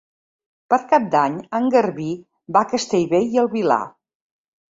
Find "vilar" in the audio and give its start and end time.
3.55-3.81